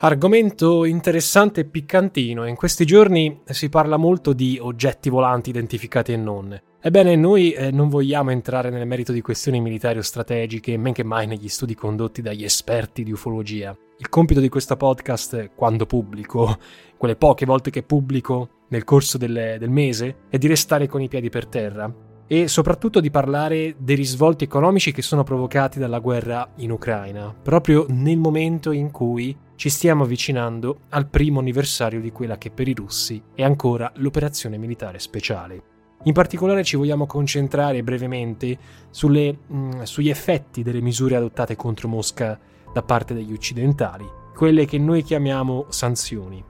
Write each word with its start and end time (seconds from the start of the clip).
Argomento 0.00 0.84
interessante 0.84 1.62
e 1.62 1.64
piccantino. 1.64 2.46
In 2.46 2.54
questi 2.54 2.84
giorni 2.84 3.40
si 3.46 3.68
parla 3.68 3.96
molto 3.96 4.32
di 4.32 4.56
oggetti 4.60 5.10
volanti 5.10 5.50
identificati 5.50 6.12
e 6.12 6.16
non. 6.16 6.56
Ebbene, 6.80 7.16
noi 7.16 7.50
eh, 7.50 7.72
non 7.72 7.88
vogliamo 7.88 8.30
entrare 8.30 8.70
nel 8.70 8.86
merito 8.86 9.10
di 9.10 9.20
questioni 9.20 9.60
militari 9.60 9.98
o 9.98 10.02
strategiche, 10.02 10.76
men 10.76 10.92
che 10.92 11.02
mai 11.02 11.26
negli 11.26 11.48
studi 11.48 11.74
condotti 11.74 12.22
dagli 12.22 12.44
esperti 12.44 13.02
di 13.02 13.10
ufologia. 13.10 13.76
Il 13.96 14.08
compito 14.08 14.38
di 14.38 14.48
questo 14.48 14.76
podcast, 14.76 15.50
quando 15.56 15.84
pubblico, 15.84 16.58
quelle 16.96 17.16
poche 17.16 17.44
volte 17.44 17.70
che 17.70 17.82
pubblico 17.82 18.66
nel 18.68 18.84
corso 18.84 19.18
del, 19.18 19.56
del 19.58 19.70
mese, 19.70 20.26
è 20.28 20.38
di 20.38 20.46
restare 20.46 20.86
con 20.86 21.02
i 21.02 21.08
piedi 21.08 21.28
per 21.28 21.46
terra 21.46 21.92
e 22.28 22.46
soprattutto 22.46 23.00
di 23.00 23.10
parlare 23.10 23.74
dei 23.78 23.96
risvolti 23.96 24.44
economici 24.44 24.92
che 24.92 25.02
sono 25.02 25.24
provocati 25.24 25.78
dalla 25.78 25.98
guerra 25.98 26.46
in 26.56 26.70
Ucraina, 26.70 27.34
proprio 27.42 27.86
nel 27.88 28.18
momento 28.18 28.70
in 28.70 28.90
cui 28.90 29.34
ci 29.56 29.70
stiamo 29.70 30.04
avvicinando 30.04 30.82
al 30.90 31.08
primo 31.08 31.40
anniversario 31.40 32.00
di 32.00 32.12
quella 32.12 32.38
che 32.38 32.50
per 32.50 32.68
i 32.68 32.74
russi 32.74 33.20
è 33.34 33.42
ancora 33.42 33.90
l'operazione 33.96 34.58
militare 34.58 34.98
speciale. 35.00 35.62
In 36.04 36.12
particolare 36.12 36.62
ci 36.62 36.76
vogliamo 36.76 37.06
concentrare 37.06 37.82
brevemente 37.82 38.56
sulle, 38.90 39.36
mh, 39.44 39.82
sugli 39.82 40.10
effetti 40.10 40.62
delle 40.62 40.80
misure 40.80 41.16
adottate 41.16 41.56
contro 41.56 41.88
Mosca 41.88 42.38
da 42.72 42.82
parte 42.82 43.14
degli 43.14 43.32
occidentali, 43.32 44.04
quelle 44.36 44.64
che 44.66 44.78
noi 44.78 45.02
chiamiamo 45.02 45.66
sanzioni. 45.70 46.44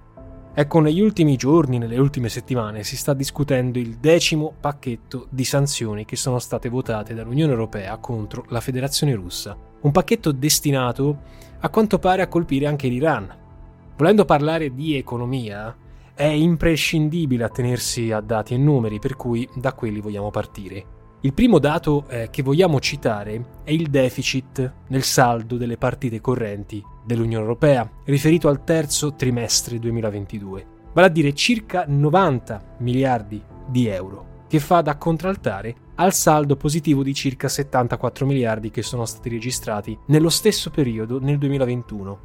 Ecco, 0.61 0.81
negli 0.81 1.01
ultimi 1.01 1.37
giorni, 1.37 1.79
nelle 1.79 2.01
ultime 2.01 2.29
settimane, 2.29 2.83
si 2.83 2.97
sta 2.97 3.15
discutendo 3.15 3.79
il 3.79 3.99
decimo 3.99 4.53
pacchetto 4.59 5.29
di 5.31 5.45
sanzioni 5.45 6.05
che 6.05 6.17
sono 6.17 6.41
state 6.41 6.69
votate 6.69 7.15
dall'Unione 7.15 7.53
Europea 7.53 7.97
contro 7.99 8.45
la 8.49 8.61
Federazione 8.61 9.15
Russa. 9.15 9.57
Un 9.83 9.93
pacchetto 9.93 10.33
destinato 10.33 11.19
a 11.61 11.69
quanto 11.69 12.01
pare 12.01 12.23
a 12.23 12.27
colpire 12.27 12.67
anche 12.67 12.89
l'Iran. 12.89 13.33
Volendo 13.97 14.25
parlare 14.25 14.75
di 14.75 14.97
economia, 14.97 15.73
è 16.13 16.25
imprescindibile 16.25 17.45
attenersi 17.45 18.11
a 18.11 18.19
dati 18.19 18.55
e 18.55 18.57
numeri, 18.57 18.99
per 18.99 19.15
cui 19.15 19.49
da 19.55 19.73
quelli 19.75 20.01
vogliamo 20.01 20.33
partire. 20.33 20.98
Il 21.23 21.33
primo 21.35 21.59
dato 21.59 22.07
eh, 22.09 22.29
che 22.31 22.45
vogliamo 22.45 22.79
citare 22.79 23.63
è 23.65 23.73
il 23.73 23.89
deficit 23.89 24.73
nel 24.87 25.03
saldo 25.03 25.57
delle 25.57 25.77
partite 25.77 26.21
correnti 26.21 26.81
dell'Unione 27.05 27.43
Europea, 27.43 27.91
riferito 28.05 28.49
al 28.49 28.63
terzo 28.63 29.15
trimestre 29.17 29.81
2022, 29.81 30.67
vale 30.93 31.07
a 31.09 31.11
dire 31.11 31.35
circa 31.35 31.87
90 31.89 32.77
miliardi 32.79 33.43
di 33.67 33.89
euro, 33.89 34.45
che 34.47 34.61
fa 34.61 34.81
da 34.81 34.97
contraltare 34.97 35.75
al 35.97 36.15
saldo 36.15 36.55
positivo 36.55 37.03
di 37.03 37.13
circa 37.15 37.49
74 37.49 38.25
miliardi 38.25 38.71
che 38.71 38.83
sono 38.83 39.05
stati 39.05 39.29
registrati 39.29 39.99
nello 40.07 40.29
stesso 40.29 40.71
periodo 40.71 41.19
nel 41.19 41.39
2021. 41.39 42.21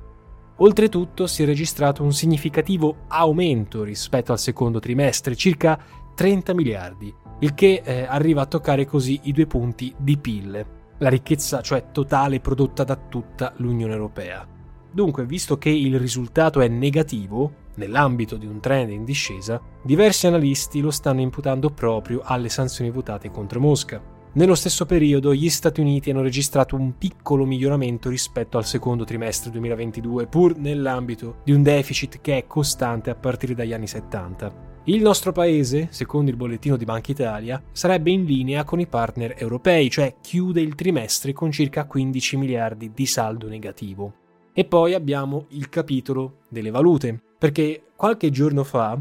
Oltretutto 0.58 1.26
si 1.26 1.42
è 1.42 1.48
registrato 1.48 2.03
un 2.03 2.14
significativo 2.14 3.06
aumento 3.08 3.82
rispetto 3.82 4.32
al 4.32 4.38
secondo 4.38 4.78
trimestre, 4.78 5.36
circa 5.36 5.80
30 6.14 6.53
miliardi, 6.53 7.14
il 7.40 7.54
che 7.54 7.82
eh, 7.84 8.04
arriva 8.04 8.42
a 8.42 8.46
toccare 8.46 8.86
così 8.86 9.20
i 9.24 9.32
due 9.32 9.48
punti 9.48 9.94
di 9.98 10.18
PIL, 10.18 10.66
la 10.98 11.10
ricchezza 11.10 11.62
cioè 11.62 11.92
totale 11.92 12.40
prodotta 12.40 12.84
da 12.84 12.96
tutta 12.96 13.54
l'Unione 13.58 13.94
Europea. 13.94 14.48
Dunque, 14.92 15.26
visto 15.26 15.58
che 15.58 15.70
il 15.70 16.00
risultato 16.00 16.62
è 16.62 16.68
negativo, 16.68 17.62
nell'ambito 17.76 18.36
di 18.38 18.46
un 18.46 18.60
trend 18.60 18.92
in 18.92 19.04
discesa, 19.04 19.60
diversi 19.82 20.28
analisti 20.28 20.82
lo 20.82 20.92
stanno 20.92 21.22
imputando 21.22 21.72
proprio 21.72 22.22
alle 22.24 22.50
sanzioni 22.50 22.92
votate 22.92 23.32
contro 23.32 23.60
Mosca. 23.60 24.02
Nello 24.36 24.56
stesso 24.56 24.86
periodo 24.86 25.34
gli 25.34 25.50
Stati 25.50 25.80
Uniti 25.80 26.10
hanno 26.10 26.22
registrato 26.22 26.76
un 26.76 26.98
piccolo 26.98 27.46
miglioramento 27.46 28.10
rispetto 28.10 28.58
al 28.58 28.66
secondo 28.66 29.04
trimestre 29.04 29.52
2022, 29.52 30.28
pur 30.28 30.58
nell'ambito 30.58 31.38
di 31.44 31.52
un 31.52 31.62
deficit 31.62 32.20
che 32.22 32.38
è 32.38 32.48
costante 32.48 33.10
a 33.10 33.16
partire 33.16 33.54
dagli 33.54 33.74
anni 33.74 33.88
70. 33.88 34.72
Il 34.86 35.02
nostro 35.02 35.32
paese, 35.32 35.88
secondo 35.92 36.30
il 36.30 36.36
bollettino 36.36 36.76
di 36.76 36.84
Banca 36.84 37.10
Italia, 37.10 37.62
sarebbe 37.72 38.12
in 38.12 38.26
linea 38.26 38.66
con 38.66 38.82
i 38.82 38.86
partner 38.86 39.34
europei, 39.38 39.90
cioè 39.90 40.16
chiude 40.20 40.60
il 40.60 40.76
trimestre 40.76 41.32
con 41.32 41.52
circa 41.52 41.86
15 41.86 42.36
miliardi 42.36 42.92
di 42.94 43.06
saldo 43.06 43.48
negativo. 43.48 44.14
E 44.52 44.66
poi 44.66 44.94
abbiamo 44.94 45.46
il 45.52 45.70
capitolo 45.70 46.40
delle 46.50 46.70
valute, 46.70 47.18
perché 47.38 47.92
qualche 47.96 48.30
giorno 48.30 48.66
fa 48.66 49.00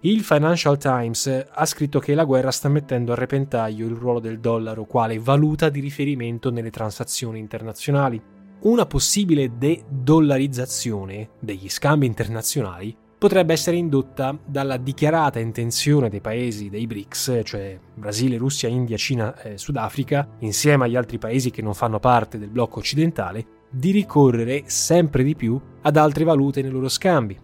il 0.00 0.20
Financial 0.20 0.76
Times 0.76 1.46
ha 1.50 1.64
scritto 1.64 2.00
che 2.00 2.12
la 2.12 2.24
guerra 2.24 2.50
sta 2.50 2.68
mettendo 2.68 3.12
a 3.12 3.16
repentaglio 3.16 3.86
il 3.86 3.96
ruolo 3.96 4.20
del 4.20 4.40
dollaro 4.40 4.84
quale 4.84 5.18
valuta 5.18 5.70
di 5.70 5.80
riferimento 5.80 6.50
nelle 6.50 6.68
transazioni 6.68 7.38
internazionali. 7.38 8.20
Una 8.64 8.84
possibile 8.84 9.56
de-dollarizzazione 9.56 11.30
degli 11.40 11.70
scambi 11.70 12.04
internazionali 12.04 12.94
potrebbe 13.24 13.54
essere 13.54 13.78
indotta 13.78 14.38
dalla 14.44 14.76
dichiarata 14.76 15.38
intenzione 15.38 16.10
dei 16.10 16.20
paesi 16.20 16.68
dei 16.68 16.86
BRICS, 16.86 17.40
cioè 17.42 17.78
Brasile, 17.94 18.36
Russia, 18.36 18.68
India, 18.68 18.98
Cina 18.98 19.40
e 19.40 19.56
Sudafrica, 19.56 20.28
insieme 20.40 20.84
agli 20.84 20.94
altri 20.94 21.16
paesi 21.16 21.50
che 21.50 21.62
non 21.62 21.72
fanno 21.72 21.98
parte 21.98 22.36
del 22.36 22.50
blocco 22.50 22.80
occidentale, 22.80 23.46
di 23.70 23.92
ricorrere 23.92 24.64
sempre 24.66 25.24
di 25.24 25.34
più 25.34 25.58
ad 25.80 25.96
altre 25.96 26.24
valute 26.24 26.60
nei 26.60 26.70
loro 26.70 26.90
scambi. 26.90 27.40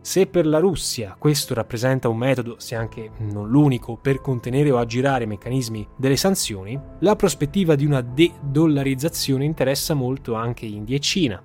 Se 0.00 0.26
per 0.26 0.48
la 0.48 0.58
Russia 0.58 1.14
questo 1.16 1.54
rappresenta 1.54 2.08
un 2.08 2.16
metodo, 2.16 2.56
se 2.58 2.74
anche 2.74 3.12
non 3.18 3.48
l'unico, 3.48 3.98
per 4.02 4.20
contenere 4.20 4.72
o 4.72 4.78
aggirare 4.78 5.22
i 5.22 5.28
meccanismi 5.28 5.86
delle 5.96 6.16
sanzioni, 6.16 6.76
la 6.98 7.14
prospettiva 7.14 7.76
di 7.76 7.86
una 7.86 8.00
de-dollarizzazione 8.00 9.44
interessa 9.44 9.94
molto 9.94 10.34
anche 10.34 10.66
India 10.66 10.96
e 10.96 11.00
Cina. 11.00 11.40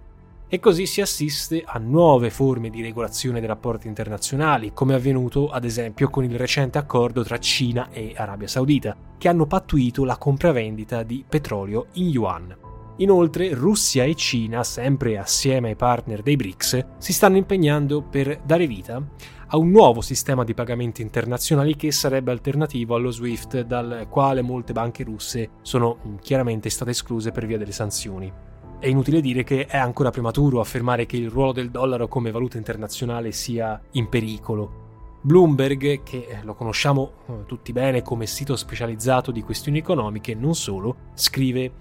E 0.56 0.60
così 0.62 0.86
si 0.86 1.02
assiste 1.02 1.64
a 1.66 1.80
nuove 1.80 2.30
forme 2.30 2.70
di 2.70 2.82
regolazione 2.82 3.40
dei 3.40 3.48
rapporti 3.50 3.88
internazionali, 3.88 4.72
come 4.72 4.94
è 4.94 4.96
avvenuto 4.96 5.50
ad 5.50 5.66
esempio 5.66 6.10
con 6.10 6.24
il 6.24 6.38
recente 6.38 6.78
accordo 6.78 7.26
tra 7.26 7.38
Cina 7.40 7.90
e 7.92 8.14
Arabia 8.16 8.48
Saudita, 8.48 8.96
che 9.18 9.28
hanno 9.28 9.48
pattuito 9.48 10.06
la 10.06 10.16
compravendita 10.16 11.04
di 11.04 11.26
petrolio 11.28 11.88
in 11.96 12.08
yuan. 12.08 12.58
Inoltre 13.00 13.54
Russia 13.54 14.06
e 14.06 14.16
Cina, 14.16 14.64
sempre 14.64 15.18
assieme 15.18 15.68
ai 15.68 15.76
partner 15.76 16.22
dei 16.22 16.38
BRICS, 16.38 16.86
si 17.00 17.12
stanno 17.12 17.36
impegnando 17.36 18.02
per 18.02 18.40
dare 18.46 18.66
vita 18.66 19.06
a 19.48 19.58
un 19.58 19.72
nuovo 19.72 20.00
sistema 20.00 20.46
di 20.46 20.54
pagamenti 20.54 21.02
internazionali 21.02 21.76
che 21.76 21.92
sarebbe 21.92 22.32
alternativo 22.32 22.96
allo 22.96 23.12
SWIFT, 23.12 23.64
dal 23.64 24.08
quale 24.10 24.42
molte 24.42 24.72
banche 24.72 25.04
russe 25.04 25.50
sono 25.64 26.18
chiaramente 26.22 26.70
state 26.70 26.92
escluse 26.92 27.32
per 27.32 27.46
via 27.46 27.58
delle 27.58 27.74
sanzioni. 27.74 28.54
È 28.78 28.88
inutile 28.88 29.22
dire 29.22 29.44
che 29.44 29.66
è 29.66 29.78
ancora 29.78 30.12
prematuro 30.12 30.60
affermare 30.60 31.06
che 31.06 31.16
il 31.18 31.30
ruolo 31.30 31.54
del 31.54 31.72
dollaro 31.72 32.08
come 32.08 32.30
valuta 32.30 32.58
internazionale 32.58 33.32
sia 33.32 33.82
in 33.92 34.10
pericolo. 34.10 34.84
Bloomberg, 35.22 36.04
che 36.04 36.40
lo 36.44 36.54
conosciamo 36.54 37.12
eh, 37.26 37.34
tutti 37.48 37.72
bene 37.72 38.04
come 38.04 38.28
sito 38.28 38.56
specializzato 38.56 39.32
di 39.32 39.42
questioni 39.42 39.80
economiche, 39.80 40.36
non 40.36 40.54
solo, 40.54 40.98
scrive 41.16 41.72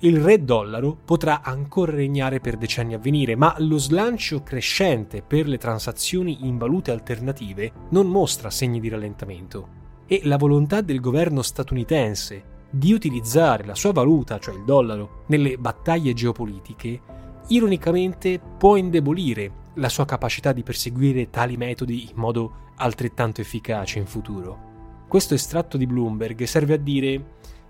il 0.00 0.20
re 0.20 0.42
dollaro 0.42 0.96
potrà 1.04 1.42
ancora 1.42 1.92
regnare 1.92 2.40
per 2.40 2.56
decenni 2.56 2.94
a 2.94 2.98
venire, 2.98 3.36
ma 3.36 3.54
lo 3.58 3.78
slancio 3.78 4.42
crescente 4.42 5.22
per 5.22 5.46
le 5.46 5.58
transazioni 5.58 6.46
in 6.46 6.56
valute 6.56 6.92
alternative 6.92 7.72
non 7.90 8.06
mostra 8.06 8.48
segni 8.48 8.80
di 8.80 8.88
rallentamento. 8.88 9.82
E 10.06 10.20
la 10.24 10.36
volontà 10.36 10.82
del 10.82 11.00
governo 11.00 11.42
statunitense 11.42 12.52
di 12.74 12.92
utilizzare 12.92 13.64
la 13.64 13.74
sua 13.74 13.92
valuta, 13.92 14.38
cioè 14.38 14.54
il 14.54 14.64
dollaro, 14.64 15.24
nelle 15.26 15.56
battaglie 15.58 16.12
geopolitiche, 16.12 17.00
ironicamente 17.48 18.40
può 18.58 18.76
indebolire 18.76 19.62
la 19.74 19.88
sua 19.88 20.04
capacità 20.04 20.52
di 20.52 20.62
perseguire 20.62 21.30
tali 21.30 21.56
metodi 21.56 22.08
in 22.10 22.16
modo 22.16 22.72
altrettanto 22.76 23.40
efficace 23.40 24.00
in 24.00 24.06
futuro. 24.06 24.72
Questo 25.06 25.34
estratto 25.34 25.76
di 25.76 25.86
Bloomberg 25.86 26.42
serve 26.44 26.74
a 26.74 26.78
dire 26.78 27.22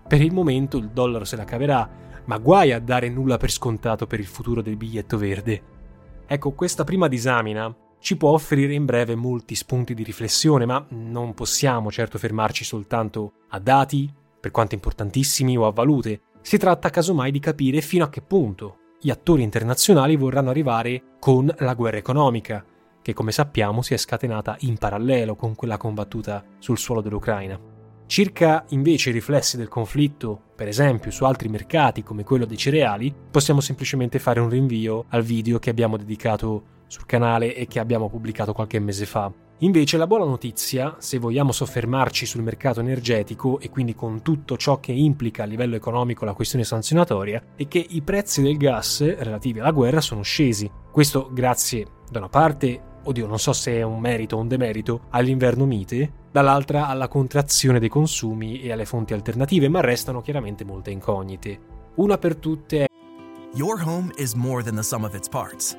per 0.08 0.22
il 0.22 0.32
momento 0.32 0.78
il 0.78 0.88
dollaro 0.88 1.24
se 1.24 1.36
la 1.36 1.44
caverà, 1.44 1.90
ma 2.24 2.38
guai 2.38 2.72
a 2.72 2.80
dare 2.80 3.10
nulla 3.10 3.36
per 3.36 3.50
scontato 3.50 4.06
per 4.06 4.20
il 4.20 4.26
futuro 4.26 4.62
del 4.62 4.76
biglietto 4.76 5.18
verde. 5.18 5.62
Ecco, 6.26 6.52
questa 6.52 6.84
prima 6.84 7.08
disamina 7.08 7.74
ci 7.98 8.16
può 8.16 8.30
offrire 8.30 8.72
in 8.72 8.86
breve 8.86 9.14
molti 9.14 9.54
spunti 9.54 9.92
di 9.92 10.02
riflessione, 10.02 10.64
ma 10.64 10.84
non 10.90 11.34
possiamo 11.34 11.90
certo 11.90 12.16
fermarci 12.16 12.64
soltanto 12.64 13.32
a 13.48 13.58
dati, 13.58 14.10
per 14.44 14.52
quanto 14.52 14.74
importantissimi, 14.74 15.56
o 15.56 15.66
a 15.66 15.72
valute. 15.72 16.20
Si 16.42 16.58
tratta 16.58 16.90
casomai 16.90 17.30
di 17.30 17.38
capire 17.38 17.80
fino 17.80 18.04
a 18.04 18.10
che 18.10 18.20
punto 18.20 18.76
gli 19.00 19.08
attori 19.08 19.42
internazionali 19.42 20.16
vorranno 20.16 20.50
arrivare 20.50 21.16
con 21.18 21.50
la 21.60 21.72
guerra 21.72 21.96
economica, 21.96 22.62
che 23.00 23.14
come 23.14 23.32
sappiamo 23.32 23.80
si 23.80 23.94
è 23.94 23.96
scatenata 23.96 24.56
in 24.60 24.76
parallelo 24.76 25.34
con 25.34 25.54
quella 25.54 25.78
combattuta 25.78 26.44
sul 26.58 26.76
suolo 26.76 27.00
dell'Ucraina. 27.00 27.58
Circa 28.04 28.66
invece 28.68 29.08
i 29.08 29.12
riflessi 29.14 29.56
del 29.56 29.68
conflitto, 29.68 30.38
per 30.54 30.68
esempio 30.68 31.10
su 31.10 31.24
altri 31.24 31.48
mercati 31.48 32.02
come 32.02 32.22
quello 32.22 32.44
dei 32.44 32.58
cereali, 32.58 33.14
possiamo 33.30 33.62
semplicemente 33.62 34.18
fare 34.18 34.40
un 34.40 34.50
rinvio 34.50 35.06
al 35.08 35.22
video 35.22 35.58
che 35.58 35.70
abbiamo 35.70 35.96
dedicato 35.96 36.82
sul 36.86 37.06
canale 37.06 37.54
e 37.54 37.66
che 37.66 37.80
abbiamo 37.80 38.10
pubblicato 38.10 38.52
qualche 38.52 38.78
mese 38.78 39.06
fa. 39.06 39.32
Invece 39.58 39.96
la 39.96 40.08
buona 40.08 40.24
notizia, 40.24 40.96
se 40.98 41.18
vogliamo 41.18 41.52
soffermarci 41.52 42.26
sul 42.26 42.42
mercato 42.42 42.80
energetico 42.80 43.60
e 43.60 43.70
quindi 43.70 43.94
con 43.94 44.20
tutto 44.20 44.56
ciò 44.56 44.80
che 44.80 44.90
implica 44.90 45.44
a 45.44 45.46
livello 45.46 45.76
economico 45.76 46.24
la 46.24 46.34
questione 46.34 46.64
sanzionatoria, 46.64 47.40
è 47.54 47.68
che 47.68 47.84
i 47.88 48.02
prezzi 48.02 48.42
del 48.42 48.56
gas 48.56 49.16
relativi 49.16 49.60
alla 49.60 49.70
guerra 49.70 50.00
sono 50.00 50.22
scesi. 50.22 50.68
Questo 50.90 51.30
grazie, 51.32 51.86
da 52.10 52.18
una 52.18 52.28
parte, 52.28 52.80
oddio 53.04 53.28
non 53.28 53.38
so 53.38 53.52
se 53.52 53.74
è 53.74 53.82
un 53.82 54.00
merito 54.00 54.36
o 54.36 54.40
un 54.40 54.48
demerito, 54.48 55.02
all'inverno 55.10 55.66
mite, 55.66 56.12
dall'altra 56.32 56.88
alla 56.88 57.06
contrazione 57.06 57.78
dei 57.78 57.88
consumi 57.88 58.60
e 58.60 58.72
alle 58.72 58.86
fonti 58.86 59.14
alternative, 59.14 59.68
ma 59.68 59.80
restano 59.80 60.20
chiaramente 60.20 60.64
molte 60.64 60.90
incognite. 60.90 61.58
Una 61.94 62.18
per 62.18 62.34
tutte 62.36 62.82
è 62.82 62.86
Your 63.54 63.80
home 63.86 64.10
is 64.16 64.32
more 64.32 64.64
than 64.64 64.74
the 64.74 64.82
sum 64.82 65.04
of 65.04 65.14
its 65.14 65.28
parts. 65.28 65.78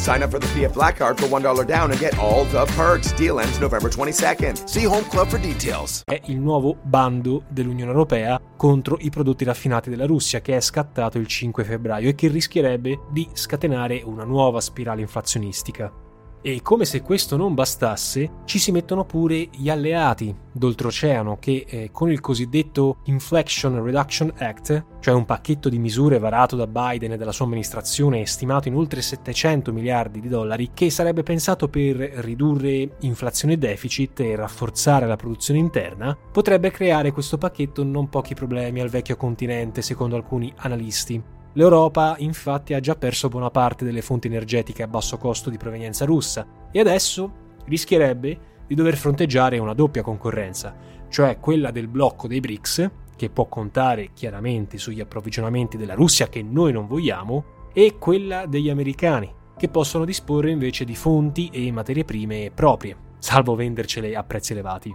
Sign 0.00 0.22
up 0.22 0.30
for 0.30 0.40
the 0.40 0.46
PF 0.54 0.72
Black 0.72 0.96
Card 0.96 1.20
for 1.20 1.28
$1 1.28 1.66
down 1.66 1.90
and 1.90 2.00
get 2.00 2.16
all 2.18 2.46
the 2.46 2.64
perks. 2.74 3.12
Deal 3.12 3.38
ends 3.38 3.58
November 3.58 3.90
22nd. 3.90 4.64
See 4.66 4.86
Home 4.86 5.06
Club 5.10 5.28
for 5.28 5.38
details. 5.38 6.04
È 6.06 6.18
il 6.28 6.38
nuovo 6.38 6.74
bando 6.82 7.42
dell'Unione 7.50 7.90
Europea 7.90 8.40
contro 8.56 8.96
i 8.98 9.10
prodotti 9.10 9.44
raffinati 9.44 9.90
della 9.90 10.06
Russia 10.06 10.40
che 10.40 10.56
è 10.56 10.60
scattato 10.60 11.18
il 11.18 11.26
5 11.26 11.64
febbraio 11.64 12.08
e 12.08 12.14
che 12.14 12.28
rischierebbe 12.28 13.00
di 13.10 13.28
scatenare 13.34 14.00
una 14.02 14.24
nuova 14.24 14.62
spirale 14.62 15.02
inflazionistica. 15.02 15.92
E 16.42 16.62
come 16.62 16.86
se 16.86 17.02
questo 17.02 17.36
non 17.36 17.52
bastasse, 17.52 18.30
ci 18.46 18.58
si 18.58 18.72
mettono 18.72 19.04
pure 19.04 19.50
gli 19.52 19.68
alleati 19.68 20.34
d'oltreoceano 20.52 21.36
che 21.38 21.66
eh, 21.68 21.90
con 21.92 22.10
il 22.10 22.20
cosiddetto 22.20 22.98
Inflation 23.04 23.82
Reduction 23.82 24.32
Act, 24.38 24.86
cioè 25.00 25.12
un 25.12 25.26
pacchetto 25.26 25.68
di 25.68 25.78
misure 25.78 26.18
varato 26.18 26.56
da 26.56 26.66
Biden 26.66 27.12
e 27.12 27.16
dalla 27.18 27.32
sua 27.32 27.44
amministrazione 27.44 28.24
stimato 28.24 28.68
in 28.68 28.74
oltre 28.74 29.02
700 29.02 29.70
miliardi 29.70 30.20
di 30.20 30.28
dollari, 30.28 30.70
che 30.72 30.88
sarebbe 30.88 31.22
pensato 31.22 31.68
per 31.68 31.96
ridurre 31.96 32.96
inflazione 33.00 33.54
e 33.54 33.58
deficit 33.58 34.20
e 34.20 34.34
rafforzare 34.34 35.06
la 35.06 35.16
produzione 35.16 35.60
interna, 35.60 36.16
potrebbe 36.32 36.70
creare 36.70 37.12
questo 37.12 37.36
pacchetto 37.36 37.84
non 37.84 38.08
pochi 38.08 38.32
problemi 38.32 38.80
al 38.80 38.88
vecchio 38.88 39.16
continente 39.16 39.82
secondo 39.82 40.16
alcuni 40.16 40.50
analisti. 40.56 41.38
L'Europa 41.54 42.14
infatti 42.18 42.74
ha 42.74 42.80
già 42.80 42.94
perso 42.94 43.28
buona 43.28 43.50
parte 43.50 43.84
delle 43.84 44.02
fonti 44.02 44.28
energetiche 44.28 44.84
a 44.84 44.88
basso 44.88 45.18
costo 45.18 45.50
di 45.50 45.56
provenienza 45.56 46.04
russa 46.04 46.46
e 46.70 46.78
adesso 46.78 47.48
rischierebbe 47.64 48.38
di 48.68 48.74
dover 48.76 48.96
fronteggiare 48.96 49.58
una 49.58 49.74
doppia 49.74 50.02
concorrenza, 50.02 50.76
cioè 51.08 51.40
quella 51.40 51.72
del 51.72 51.88
blocco 51.88 52.28
dei 52.28 52.38
BRICS, 52.38 52.90
che 53.16 53.30
può 53.30 53.46
contare 53.46 54.10
chiaramente 54.14 54.78
sugli 54.78 55.00
approvvigionamenti 55.00 55.76
della 55.76 55.94
Russia 55.94 56.28
che 56.28 56.40
noi 56.42 56.72
non 56.72 56.86
vogliamo, 56.86 57.44
e 57.72 57.96
quella 57.98 58.46
degli 58.46 58.70
americani, 58.70 59.32
che 59.56 59.68
possono 59.68 60.04
disporre 60.04 60.52
invece 60.52 60.84
di 60.84 60.94
fonti 60.94 61.50
e 61.52 61.70
materie 61.72 62.04
prime 62.04 62.52
proprie, 62.54 62.96
salvo 63.18 63.56
vendercele 63.56 64.14
a 64.14 64.22
prezzi 64.22 64.52
elevati. 64.52 64.94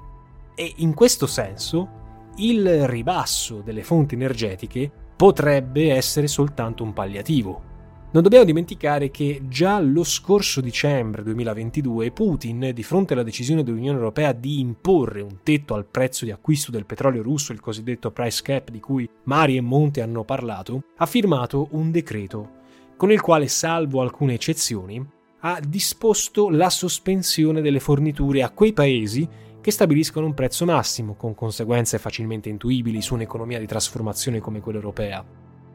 E 0.55 0.73
in 0.77 0.93
questo 0.93 1.27
senso, 1.27 2.03
il 2.37 2.87
ribasso 2.87 3.61
delle 3.61 3.83
fonti 3.83 4.15
energetiche 4.15 4.91
potrebbe 5.15 5.91
essere 5.93 6.27
soltanto 6.27 6.83
un 6.83 6.93
palliativo. 6.93 7.73
Non 8.11 8.23
dobbiamo 8.23 8.45
dimenticare 8.45 9.11
che 9.11 9.41
già 9.49 9.77
lo 9.79 10.05
scorso 10.05 10.61
dicembre 10.61 11.21
2022 11.23 12.11
Putin, 12.11 12.71
di 12.73 12.83
fronte 12.83 13.11
alla 13.11 13.23
decisione 13.23 13.61
dell'Unione 13.61 13.97
Europea 13.97 14.31
di 14.31 14.59
imporre 14.61 15.21
un 15.21 15.39
tetto 15.43 15.73
al 15.73 15.85
prezzo 15.85 16.23
di 16.23 16.31
acquisto 16.31 16.71
del 16.71 16.85
petrolio 16.85 17.21
russo, 17.21 17.51
il 17.51 17.59
cosiddetto 17.59 18.11
price 18.11 18.41
cap 18.41 18.69
di 18.69 18.79
cui 18.79 19.09
Mari 19.23 19.57
e 19.57 19.61
Monte 19.61 20.01
hanno 20.01 20.23
parlato, 20.23 20.83
ha 20.95 21.05
firmato 21.05 21.67
un 21.71 21.91
decreto 21.91 22.63
con 22.95 23.11
il 23.11 23.19
quale, 23.19 23.49
salvo 23.49 24.01
alcune 24.01 24.35
eccezioni, 24.35 25.05
ha 25.41 25.59
disposto 25.59 26.49
la 26.49 26.69
sospensione 26.69 27.59
delle 27.61 27.81
forniture 27.81 28.43
a 28.43 28.49
quei 28.49 28.71
paesi 28.71 29.27
che 29.65 29.71
stabiliscono 29.71 30.27
un 30.27 30.35
prezzo 30.35 30.63
massimo, 30.63 31.15
con 31.15 31.33
conseguenze 31.33 31.97
facilmente 31.97 32.49
intuibili 32.49 33.01
su 33.01 33.15
un'economia 33.15 33.57
di 33.57 33.65
trasformazione 33.65 34.39
come 34.39 34.59
quella 34.59 34.77
europea. 34.77 35.25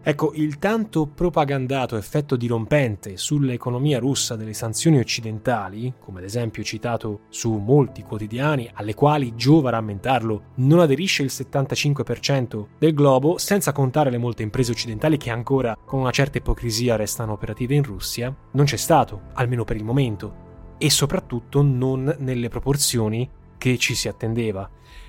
Ecco, 0.00 0.32
il 0.34 0.60
tanto 0.60 1.08
propagandato 1.08 1.96
effetto 1.96 2.36
dirompente 2.36 3.16
sull'economia 3.16 3.98
russa 3.98 4.36
delle 4.36 4.52
sanzioni 4.52 5.00
occidentali, 5.00 5.94
come 5.98 6.20
ad 6.20 6.24
esempio 6.24 6.62
citato 6.62 7.22
su 7.30 7.50
molti 7.50 8.04
quotidiani, 8.04 8.70
alle 8.74 8.94
quali 8.94 9.34
giova 9.34 9.70
rammentarlo, 9.70 10.42
non 10.58 10.78
aderisce 10.78 11.24
il 11.24 11.30
75% 11.32 12.66
del 12.78 12.94
globo, 12.94 13.38
senza 13.38 13.72
contare 13.72 14.10
le 14.10 14.18
molte 14.18 14.44
imprese 14.44 14.70
occidentali 14.70 15.16
che 15.16 15.30
ancora, 15.30 15.76
con 15.84 15.98
una 15.98 16.12
certa 16.12 16.38
ipocrisia, 16.38 16.94
restano 16.94 17.32
operative 17.32 17.74
in 17.74 17.82
Russia, 17.82 18.32
non 18.52 18.66
c'è 18.66 18.76
stato, 18.76 19.22
almeno 19.32 19.64
per 19.64 19.74
il 19.74 19.84
momento, 19.84 20.76
e 20.78 20.90
soprattutto 20.90 21.60
non 21.60 22.14
nelle 22.20 22.48
proporzioni 22.48 23.28
che 23.60 23.76
ci 23.76 23.94
si 23.94 24.08
attendeva. 24.08 24.68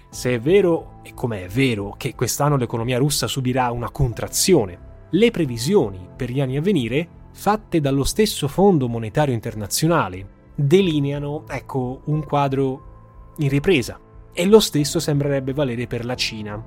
Se 0.09 0.33
è 0.33 0.39
vero, 0.41 0.99
e 1.03 1.13
come 1.13 1.45
è 1.45 1.47
vero, 1.47 1.95
che 1.97 2.15
quest'anno 2.15 2.57
l'economia 2.57 2.97
russa 2.97 3.27
subirà 3.27 3.71
una 3.71 3.89
contrazione, 3.89 5.07
le 5.11 5.31
previsioni 5.31 6.05
per 6.13 6.29
gli 6.29 6.41
anni 6.41 6.57
a 6.57 6.61
venire, 6.61 7.07
fatte 7.31 7.79
dallo 7.79 8.03
stesso 8.03 8.49
Fondo 8.49 8.89
Monetario 8.89 9.33
Internazionale, 9.33 10.27
delineano, 10.53 11.45
ecco, 11.47 12.01
un 12.05 12.25
quadro 12.25 13.33
in 13.37 13.47
ripresa. 13.47 13.97
e 14.33 14.45
lo 14.45 14.61
stesso 14.61 14.99
sembrerebbe 14.99 15.53
valere 15.53 15.87
per 15.87 16.05
la 16.05 16.15
Cina. 16.15 16.61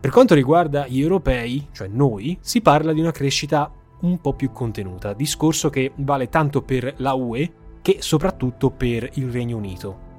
Per 0.00 0.10
quanto 0.10 0.34
riguarda 0.34 0.86
gli 0.86 1.00
europei, 1.00 1.68
cioè 1.72 1.86
noi, 1.88 2.38
si 2.40 2.62
parla 2.62 2.92
di 2.94 3.00
una 3.00 3.10
crescita 3.10 3.70
un 4.00 4.18
po' 4.18 4.32
più 4.32 4.50
contenuta, 4.50 5.12
discorso 5.12 5.68
che 5.68 5.92
vale 5.96 6.28
tanto 6.28 6.62
per 6.62 6.94
la 6.98 7.12
UE 7.12 7.52
che 7.82 7.98
soprattutto 8.00 8.70
per 8.70 9.10
il 9.14 9.30
Regno 9.30 9.58
Unito. 9.58 10.11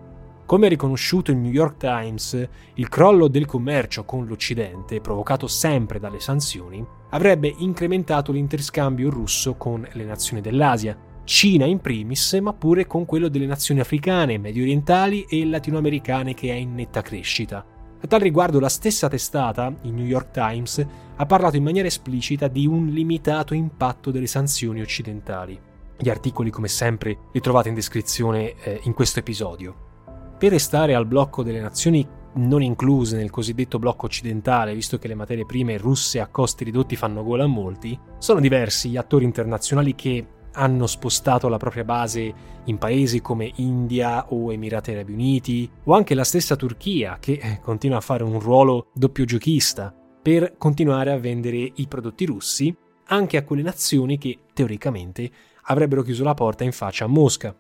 Come 0.54 0.68
riconosciuto 0.68 1.32
il 1.32 1.38
New 1.38 1.52
York 1.52 1.78
Times, 1.78 2.48
il 2.76 2.88
crollo 2.88 3.28
del 3.28 3.48
commercio 3.48 4.04
con 4.04 4.28
l'Occidente, 4.28 5.02
provocato 5.02 5.48
sempre 5.48 5.98
dalle 5.98 6.20
sanzioni, 6.20 6.86
avrebbe 7.10 7.52
incrementato 7.58 8.32
l'interscambio 8.32 9.10
russo 9.10 9.56
con 9.56 9.84
le 9.94 10.04
nazioni 10.04 10.44
dell'Asia, 10.44 10.96
Cina 11.24 11.66
in 11.66 11.80
primis, 11.80 12.34
ma 12.34 12.54
pure 12.54 12.86
con 12.86 13.06
quello 13.06 13.30
delle 13.30 13.48
nazioni 13.48 13.80
africane, 13.80 14.38
medio 14.38 14.62
orientali 14.62 15.26
e 15.28 15.44
latinoamericane 15.44 16.36
che 16.36 16.52
è 16.52 16.54
in 16.54 16.76
netta 16.76 17.02
crescita. 17.02 17.66
A 18.00 18.06
tal 18.06 18.20
riguardo 18.20 18.60
la 18.60 18.70
stessa 18.70 19.10
testata, 19.10 19.76
il 19.82 19.92
New 19.92 20.06
York 20.06 20.30
Times, 20.30 20.86
ha 21.16 21.26
parlato 21.26 21.56
in 21.58 21.64
maniera 21.64 21.88
esplicita 21.88 22.48
di 22.48 22.68
un 22.68 22.90
limitato 22.90 23.56
impatto 23.56 24.12
delle 24.12 24.28
sanzioni 24.28 24.82
occidentali. 24.82 25.60
Gli 25.98 26.10
articoli, 26.10 26.52
come 26.52 26.68
sempre, 26.68 27.18
li 27.32 27.40
trovate 27.40 27.70
in 27.70 27.74
descrizione 27.74 28.54
eh, 28.62 28.82
in 28.84 28.94
questo 28.94 29.18
episodio. 29.18 29.90
Per 30.38 30.52
restare 30.52 30.96
al 30.96 31.06
blocco 31.06 31.44
delle 31.44 31.62
nazioni 31.62 32.08
non 32.36 32.62
incluse 32.62 33.18
nel 33.18 33.30
cosiddetto 33.30 33.80
blocco 33.80 34.06
occidentale, 34.06 34.74
visto 34.74 34.98
che 34.98 35.08
le 35.08 35.16
materie 35.16 35.46
prime 35.46 35.78
russe 35.78 36.20
a 36.20 36.28
costi 36.28 36.64
ridotti 36.64 36.96
fanno 36.96 37.24
gola 37.24 37.44
a 37.44 37.48
molti, 37.48 37.98
sono 38.18 38.40
diversi 38.40 38.90
gli 38.90 38.98
attori 38.98 39.26
internazionali 39.26 39.96
che 39.96 40.28
hanno 40.54 40.88
spostato 40.88 41.48
la 41.48 41.58
propria 41.58 41.84
base 41.84 42.34
in 42.66 42.78
paesi 42.78 43.22
come 43.22 43.52
India 43.56 44.32
o 44.32 44.52
Emirati 44.52 44.92
Arabi 44.92 45.14
Uniti, 45.14 45.70
o 45.86 45.94
anche 45.94 46.14
la 46.14 46.24
stessa 46.24 46.56
Turchia, 46.56 47.18
che 47.20 47.40
eh, 47.42 47.60
continua 47.62 47.98
a 47.98 48.02
fare 48.02 48.24
un 48.24 48.40
ruolo 48.40 48.88
doppio 48.94 49.26
giochista 49.26 49.94
per 50.22 50.56
continuare 50.58 51.12
a 51.12 51.18
vendere 51.18 51.72
i 51.76 51.88
prodotti 51.88 52.26
russi 52.26 52.76
anche 53.08 53.38
a 53.38 53.44
quelle 53.44 53.62
nazioni 53.62 54.18
che 54.18 54.40
teoricamente 54.54 55.30
avrebbero 55.64 56.02
chiuso 56.02 56.24
la 56.24 56.34
porta 56.34 56.64
in 56.64 56.72
faccia 56.72 57.06
a 57.06 57.10
Mosca. 57.10 57.54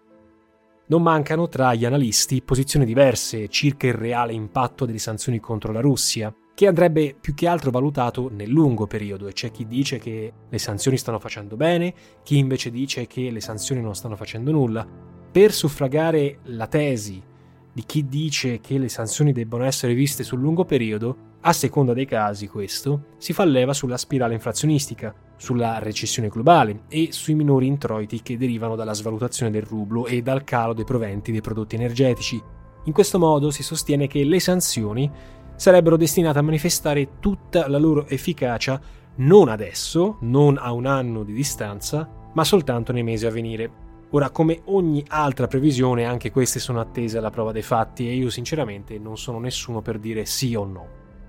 Non 0.85 1.01
mancano 1.01 1.47
tra 1.47 1.73
gli 1.73 1.85
analisti 1.85 2.41
posizioni 2.41 2.85
diverse 2.85 3.47
circa 3.47 3.87
il 3.87 3.93
reale 3.93 4.33
impatto 4.33 4.85
delle 4.85 4.97
sanzioni 4.97 5.39
contro 5.39 5.71
la 5.71 5.79
Russia, 5.79 6.35
che 6.53 6.67
andrebbe 6.67 7.15
più 7.19 7.33
che 7.33 7.47
altro 7.47 7.71
valutato 7.71 8.29
nel 8.29 8.49
lungo 8.49 8.85
periodo 8.85 9.27
e 9.27 9.31
c'è 9.31 9.49
chi 9.49 9.65
dice 9.65 9.97
che 9.97 10.33
le 10.49 10.57
sanzioni 10.59 10.97
stanno 10.97 11.19
facendo 11.19 11.55
bene, 11.55 11.93
chi 12.21 12.37
invece 12.37 12.69
dice 12.69 13.07
che 13.07 13.31
le 13.31 13.39
sanzioni 13.39 13.81
non 13.81 13.95
stanno 13.95 14.17
facendo 14.17 14.51
nulla. 14.51 14.85
Per 15.31 15.53
suffragare 15.53 16.39
la 16.43 16.67
tesi 16.67 17.23
di 17.71 17.83
chi 17.85 18.05
dice 18.07 18.59
che 18.59 18.77
le 18.77 18.89
sanzioni 18.89 19.31
debbano 19.31 19.63
essere 19.63 19.93
viste 19.93 20.23
sul 20.23 20.41
lungo 20.41 20.65
periodo, 20.65 21.31
a 21.41 21.53
seconda 21.53 21.93
dei 21.93 22.05
casi 22.05 22.47
questo, 22.47 23.05
si 23.17 23.31
fa 23.31 23.45
leva 23.45 23.73
sulla 23.73 23.97
spirale 23.97 24.33
inflazionistica, 24.33 25.13
sulla 25.43 25.79
recessione 25.79 26.29
globale 26.29 26.83
e 26.87 27.09
sui 27.11 27.33
minori 27.33 27.67
introiti 27.67 28.21
che 28.21 28.37
derivano 28.37 28.77
dalla 28.77 28.93
svalutazione 28.93 29.51
del 29.51 29.63
rublo 29.63 30.05
e 30.05 30.21
dal 30.21 30.45
calo 30.45 30.71
dei 30.71 30.85
proventi 30.85 31.33
dei 31.33 31.41
prodotti 31.41 31.75
energetici. 31.75 32.41
In 32.85 32.93
questo 32.93 33.19
modo 33.19 33.51
si 33.51 33.61
sostiene 33.61 34.07
che 34.07 34.23
le 34.23 34.39
sanzioni 34.39 35.11
sarebbero 35.57 35.97
destinate 35.97 36.39
a 36.39 36.43
manifestare 36.43 37.19
tutta 37.19 37.67
la 37.67 37.77
loro 37.77 38.07
efficacia 38.07 38.79
non 39.15 39.49
adesso, 39.49 40.15
non 40.21 40.57
a 40.57 40.71
un 40.71 40.85
anno 40.85 41.23
di 41.23 41.33
distanza, 41.33 42.09
ma 42.33 42.45
soltanto 42.45 42.93
nei 42.93 43.03
mesi 43.03 43.25
a 43.25 43.29
venire. 43.29 43.69
Ora, 44.11 44.29
come 44.29 44.61
ogni 44.67 45.03
altra 45.09 45.47
previsione, 45.47 46.05
anche 46.05 46.31
queste 46.31 46.59
sono 46.59 46.79
attese 46.79 47.17
alla 47.17 47.31
prova 47.31 47.51
dei 47.51 47.63
fatti 47.63 48.07
e 48.07 48.13
io 48.13 48.29
sinceramente 48.29 48.97
non 48.97 49.17
sono 49.17 49.39
nessuno 49.39 49.81
per 49.81 49.99
dire 49.99 50.23
sì 50.23 50.55
o 50.55 50.63
no. 50.63 50.87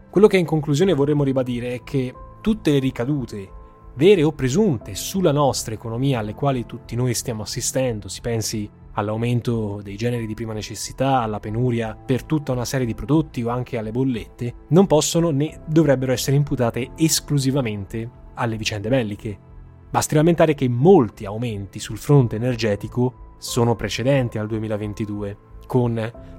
Quello 0.09 0.29
che 0.29 0.37
in 0.37 0.47
conclusione 0.47 0.95
vorremmo 0.95 1.25
ribadire 1.25 1.75
è 1.75 1.83
che 1.83 2.15
tutte 2.41 2.71
le 2.71 2.79
ricadute, 2.79 3.63
vere 3.97 4.23
o 4.23 4.33
presunte, 4.33 4.95
sulla 4.95 5.33
nostra 5.33 5.75
economia 5.75 6.19
alle 6.19 6.35
quali 6.35 6.67
tutti 6.67 6.97
noi 6.97 7.15
stiamo 7.15 7.43
assistendo, 7.43 8.09
si 8.09 8.21
pensi 8.21 8.69
all'aumento 8.95 9.81
dei 9.83 9.97
generi 9.97 10.27
di 10.27 10.35
prima 10.35 10.53
necessità, 10.53 11.21
alla 11.21 11.41
penuria 11.41 11.97
per 11.97 12.25
tutta 12.25 12.53
una 12.53 12.65
serie 12.65 12.87
di 12.87 12.95
prodotti 12.95 13.43
o 13.43 13.49
anche 13.49 13.79
alle 13.79 13.91
bollette, 13.91 14.55
non 14.69 14.87
possono 14.87 15.31
né 15.31 15.61
dovrebbero 15.67 16.13
essere 16.13 16.37
imputate 16.37 16.91
esclusivamente 16.97 18.09
alle 18.35 18.57
vicende 18.57 18.89
belliche. 18.89 19.39
Basti 19.91 20.15
rammentare 20.17 20.55
che 20.55 20.69
molti 20.69 21.25
aumenti 21.25 21.79
sul 21.79 21.99
fronte 21.99 22.37
energetico 22.37 23.37
sono 23.39 23.77
precedenti 23.77 24.39
al 24.39 24.49
2022, 24.49 25.37
con 25.67 25.95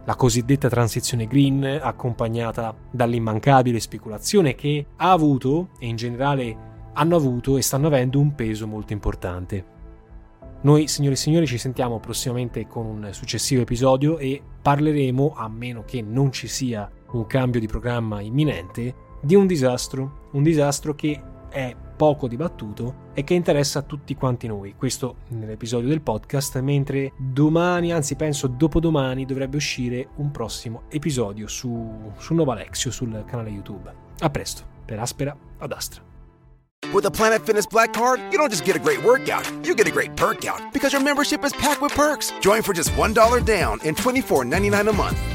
la 0.05 0.15
cosiddetta 0.15 0.69
transizione 0.69 1.25
green 1.25 1.79
accompagnata 1.81 2.75
dall'immancabile 2.91 3.79
speculazione 3.79 4.55
che 4.55 4.85
ha 4.97 5.11
avuto 5.11 5.69
e 5.79 5.87
in 5.87 5.95
generale 5.95 6.73
hanno 6.95 7.15
avuto 7.15 7.57
e 7.57 7.61
stanno 7.61 7.87
avendo 7.87 8.19
un 8.19 8.35
peso 8.35 8.67
molto 8.67 8.93
importante. 8.93 9.73
Noi, 10.61 10.87
signore 10.87 11.13
e 11.13 11.17
signori, 11.17 11.45
ci 11.45 11.57
sentiamo 11.57 11.99
prossimamente 11.99 12.67
con 12.67 12.85
un 12.85 13.09
successivo 13.11 13.61
episodio 13.61 14.17
e 14.17 14.41
parleremo, 14.61 15.33
a 15.35 15.47
meno 15.47 15.83
che 15.85 16.01
non 16.01 16.31
ci 16.31 16.47
sia 16.47 16.89
un 17.11 17.27
cambio 17.27 17.59
di 17.59 17.67
programma 17.67 18.21
imminente, 18.21 18.95
di 19.21 19.35
un 19.35 19.45
disastro, 19.45 20.29
un 20.31 20.41
disastro 20.41 20.95
che 20.95 21.21
è 21.49 21.75
poco 21.95 22.27
dibattuto 22.27 23.03
e 23.13 23.23
che 23.23 23.33
interessa 23.33 23.79
a 23.79 23.83
tutti 23.83 24.15
quanti 24.15 24.47
noi. 24.47 24.73
Questo 24.75 25.17
nell'episodio 25.29 25.87
del 25.87 26.01
podcast, 26.01 26.59
mentre 26.61 27.13
domani, 27.17 27.91
anzi 27.91 28.15
penso 28.15 28.47
dopodomani, 28.47 29.25
dovrebbe 29.25 29.57
uscire 29.57 30.09
un 30.15 30.31
prossimo 30.31 30.83
episodio 30.89 31.47
su, 31.47 32.11
su 32.17 32.33
Nova 32.33 32.55
Lexio 32.55 32.91
sul 32.91 33.23
canale 33.25 33.49
YouTube. 33.49 33.93
A 34.19 34.29
presto, 34.29 34.63
per 34.83 34.99
Aspera 34.99 35.37
ad 35.59 35.71
Astra. 35.71 36.14
With 36.95 37.05
a 37.07 37.11
Planet 37.11 37.45
Fitness 37.45 37.65
Black 37.65 37.91
Card, 37.91 38.21
you 38.31 38.37
don't 38.37 38.49
just 38.49 38.63
get 38.63 38.77
a 38.77 38.79
great 38.79 39.03
workout, 39.03 39.45
you 39.65 39.75
get 39.75 39.85
a 39.85 39.91
great 39.91 40.15
perk 40.15 40.45
out 40.45 40.71
because 40.71 40.93
your 40.93 41.01
membership 41.03 41.43
is 41.43 41.51
packed 41.51 41.81
with 41.81 41.91
perks. 41.91 42.31
Join 42.39 42.61
for 42.61 42.71
just 42.71 42.89
$1 42.91 43.45
down 43.45 43.79
and 43.83 43.97
$24.99 43.97 44.89
a 44.89 44.93
month. 44.93 45.34